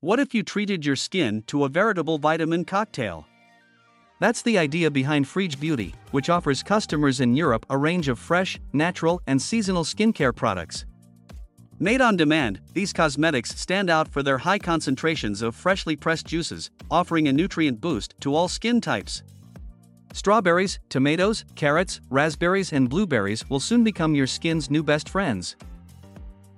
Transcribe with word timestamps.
What 0.00 0.20
if 0.20 0.32
you 0.32 0.44
treated 0.44 0.86
your 0.86 0.94
skin 0.94 1.42
to 1.48 1.64
a 1.64 1.68
veritable 1.68 2.18
vitamin 2.18 2.64
cocktail? 2.64 3.26
That's 4.20 4.42
the 4.42 4.56
idea 4.56 4.92
behind 4.92 5.26
Freedge 5.26 5.58
Beauty, 5.58 5.92
which 6.12 6.30
offers 6.30 6.62
customers 6.62 7.18
in 7.18 7.34
Europe 7.34 7.66
a 7.68 7.76
range 7.76 8.06
of 8.06 8.16
fresh, 8.16 8.60
natural, 8.72 9.20
and 9.26 9.42
seasonal 9.42 9.82
skincare 9.82 10.32
products. 10.32 10.86
Made 11.80 12.00
on 12.00 12.16
demand, 12.16 12.60
these 12.74 12.92
cosmetics 12.92 13.58
stand 13.58 13.90
out 13.90 14.06
for 14.06 14.22
their 14.22 14.38
high 14.38 14.60
concentrations 14.60 15.42
of 15.42 15.56
freshly 15.56 15.96
pressed 15.96 16.26
juices, 16.26 16.70
offering 16.92 17.26
a 17.26 17.32
nutrient 17.32 17.80
boost 17.80 18.14
to 18.20 18.36
all 18.36 18.46
skin 18.46 18.80
types. 18.80 19.24
Strawberries, 20.12 20.78
tomatoes, 20.90 21.44
carrots, 21.56 22.00
raspberries, 22.08 22.72
and 22.72 22.88
blueberries 22.88 23.50
will 23.50 23.58
soon 23.58 23.82
become 23.82 24.14
your 24.14 24.28
skin's 24.28 24.70
new 24.70 24.84
best 24.84 25.08
friends. 25.08 25.56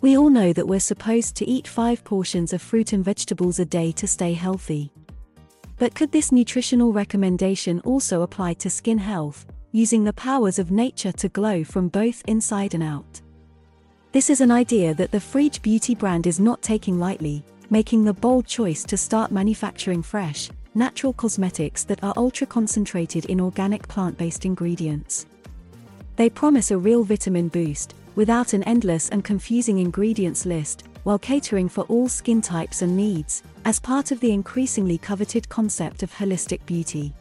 We 0.02 0.16
all 0.16 0.30
know 0.30 0.54
that 0.54 0.66
we're 0.66 0.80
supposed 0.80 1.36
to 1.36 1.46
eat 1.48 1.68
five 1.68 2.02
portions 2.04 2.54
of 2.54 2.62
fruit 2.62 2.94
and 2.94 3.04
vegetables 3.04 3.58
a 3.58 3.66
day 3.66 3.92
to 3.92 4.06
stay 4.06 4.32
healthy. 4.32 4.90
But 5.76 5.94
could 5.94 6.10
this 6.10 6.32
nutritional 6.32 6.90
recommendation 6.90 7.80
also 7.80 8.22
apply 8.22 8.54
to 8.54 8.70
skin 8.70 8.96
health, 8.96 9.44
using 9.72 10.04
the 10.04 10.14
powers 10.14 10.58
of 10.58 10.70
nature 10.70 11.12
to 11.12 11.28
glow 11.28 11.64
from 11.64 11.88
both 11.88 12.22
inside 12.26 12.72
and 12.72 12.82
out? 12.82 13.20
This 14.12 14.30
is 14.30 14.40
an 14.40 14.50
idea 14.50 14.94
that 14.94 15.10
the 15.10 15.20
Freedge 15.20 15.60
Beauty 15.60 15.94
brand 15.94 16.26
is 16.26 16.40
not 16.40 16.62
taking 16.62 16.98
lightly, 16.98 17.44
making 17.68 18.04
the 18.04 18.14
bold 18.14 18.46
choice 18.46 18.84
to 18.84 18.96
start 18.96 19.30
manufacturing 19.30 20.02
fresh, 20.02 20.50
natural 20.74 21.12
cosmetics 21.12 21.84
that 21.84 22.02
are 22.02 22.14
ultra 22.16 22.46
concentrated 22.46 23.26
in 23.26 23.38
organic 23.38 23.86
plant 23.86 24.16
based 24.16 24.46
ingredients. 24.46 25.26
They 26.16 26.30
promise 26.30 26.70
a 26.70 26.78
real 26.78 27.04
vitamin 27.04 27.48
boost, 27.48 27.94
without 28.20 28.52
an 28.52 28.62
endless 28.64 29.08
and 29.08 29.24
confusing 29.24 29.78
ingredients 29.78 30.44
list, 30.44 30.84
while 31.04 31.18
catering 31.18 31.70
for 31.70 31.84
all 31.84 32.06
skin 32.06 32.42
types 32.42 32.82
and 32.82 32.94
needs, 32.94 33.42
as 33.64 33.80
part 33.80 34.10
of 34.10 34.20
the 34.20 34.30
increasingly 34.30 34.98
coveted 34.98 35.48
concept 35.48 36.02
of 36.02 36.12
holistic 36.12 36.60
beauty. 36.66 37.14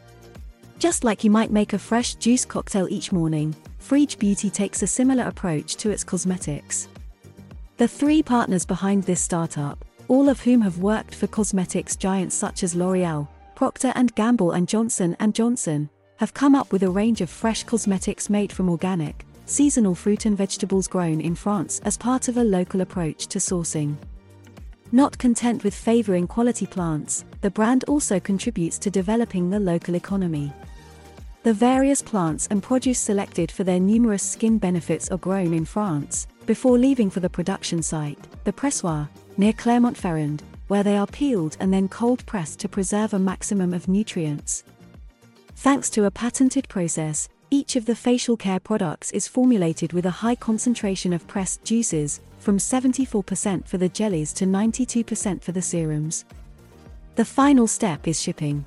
Just 0.78 1.06
like 1.06 1.24
you 1.24 1.32
might 1.32 1.52
make 1.52 1.72
a 1.72 1.80
fresh 1.80 2.16
juice 2.16 2.44
cocktail 2.44 2.86
each 2.90 3.14
morning, 3.14 3.56
Freedge 3.80 4.20
Beauty 4.20 4.50
takes 4.50 4.84
a 4.84 4.88
similar 4.88 5.24
approach 5.24 5.78
to 5.78 5.90
its 5.90 6.04
cosmetics. 6.04 6.90
The 7.78 7.88
three 7.88 8.22
partners 8.22 8.66
behind 8.66 9.04
this 9.04 9.22
startup, 9.22 9.86
all 10.10 10.28
of 10.28 10.42
whom 10.42 10.60
have 10.60 10.80
worked 10.80 11.16
for 11.16 11.28
cosmetics 11.28 11.96
giants 11.96 12.36
such 12.36 12.62
as 12.62 12.76
L'Oreal, 12.76 13.26
Procter 13.56 13.94
& 14.06 14.16
Gamble 14.16 14.52
and 14.52 14.68
Johnson 14.68 15.16
& 15.26 15.32
Johnson, 15.32 15.90
have 16.18 16.34
come 16.34 16.56
up 16.56 16.74
with 16.74 16.84
a 16.84 16.90
range 16.90 17.22
of 17.22 17.30
fresh 17.30 17.64
cosmetics 17.64 18.30
made 18.30 18.52
from 18.52 18.70
organic, 18.70 19.26
seasonal 19.50 19.96
fruit 19.96 20.26
and 20.26 20.38
vegetables 20.38 20.88
grown 20.88 21.20
in 21.20 21.36
France 21.36 21.82
as 21.84 21.98
part 21.98 22.28
of 22.28 22.38
a 22.38 22.44
local 22.44 22.82
approach 22.82 23.28
to 23.28 23.40
sourcing. 23.40 23.96
Not 24.92 25.18
content 25.18 25.64
with 25.64 25.74
favoring 25.74 26.28
quality 26.28 26.66
plants, 26.66 27.26
the 27.42 27.52
brand 27.52 27.84
also 27.88 28.20
contributes 28.20 28.78
to 28.80 28.90
developing 28.90 29.50
the 29.50 29.60
local 29.60 29.96
economy. 29.96 30.52
The 31.44 31.54
various 31.54 32.02
plants 32.02 32.48
and 32.52 32.62
produce 32.62 33.00
selected 33.00 33.52
for 33.52 33.64
their 33.64 33.80
numerous 33.80 34.24
skin 34.24 34.58
benefits 34.58 35.10
are 35.10 35.18
grown 35.18 35.54
in 35.54 35.66
France, 35.66 36.28
before 36.46 36.78
leaving 36.78 37.10
for 37.10 37.20
the 37.20 37.30
production 37.30 37.82
site, 37.82 38.20
the 38.44 38.54
pressoir, 38.54 39.08
near 39.38 39.54
Clermont-Ferrand, 39.54 40.44
where 40.68 40.84
they 40.84 40.98
are 40.98 41.08
peeled 41.08 41.56
and 41.60 41.74
then 41.74 41.88
cold 41.88 42.26
pressed 42.26 42.60
to 42.60 42.70
preserve 42.70 43.14
a 43.14 43.20
maximum 43.20 43.74
of 43.74 43.88
nutrients. 43.88 44.64
Thanks 45.56 45.90
to 45.92 46.06
a 46.06 46.12
patented 46.12 46.68
process, 46.68 47.30
each 47.52 47.76
of 47.76 47.86
the 47.86 47.96
facial 47.96 48.38
care 48.38 48.60
products 48.60 49.12
is 49.12 49.28
formulated 49.28 49.94
with 49.94 50.06
a 50.06 50.12
high 50.12 50.36
concentration 50.36 51.14
of 51.14 51.28
pressed 51.28 51.64
juices, 51.64 52.22
from 52.40 52.58
74% 52.58 53.68
for 53.68 53.78
the 53.78 53.90
jellies 53.90 54.34
to 54.34 54.46
92% 54.46 55.42
for 55.42 55.52
the 55.52 55.62
serums. 55.62 56.26
The 57.16 57.26
final 57.26 57.68
step 57.68 58.08
is 58.08 58.22
shipping. 58.22 58.64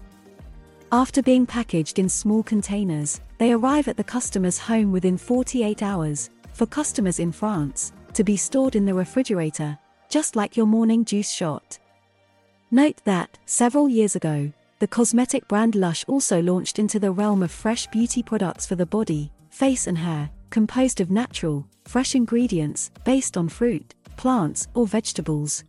After 0.91 1.23
being 1.23 1.47
packaged 1.47 1.99
in 1.99 2.09
small 2.09 2.43
containers, 2.43 3.21
they 3.39 3.53
arrive 3.53 3.89
at 3.89 3.97
the 3.97 4.05
customer's 4.05 4.59
home 4.59 4.93
within 4.93 5.17
48 5.17 5.83
hours, 5.83 6.31
for 6.53 6.67
customers 6.67 7.19
in 7.19 7.33
France, 7.33 7.92
to 8.13 8.25
be 8.25 8.37
stored 8.37 8.77
in 8.77 8.85
the 8.85 8.92
refrigerator, 8.92 9.79
just 10.11 10.37
like 10.37 10.57
your 10.57 10.67
morning 10.67 11.05
juice 11.05 11.31
shot. 11.31 11.79
Note 12.71 13.01
that, 13.05 13.39
several 13.47 13.89
years 13.89 14.17
ago, 14.17 14.53
the 14.83 14.89
cosmetic 14.89 15.47
brand 15.47 15.77
Lush 15.77 16.05
also 16.09 16.43
launched 16.43 16.81
into 16.81 16.98
the 16.98 17.13
realm 17.13 17.45
of 17.45 17.53
fresh 17.53 17.87
beauty 17.87 18.20
products 18.20 18.67
for 18.67 18.75
the 18.75 18.85
body, 18.85 19.31
face, 19.48 19.87
and 19.87 19.97
hair, 19.97 20.29
composed 20.51 21.01
of 21.01 21.09
natural, 21.09 21.65
fresh 21.85 22.17
ingredients 22.17 22.91
based 23.05 23.37
on 23.37 23.48
fruit, 23.48 23.95
plants, 24.17 24.67
or 24.75 24.85
vegetables. 24.85 25.63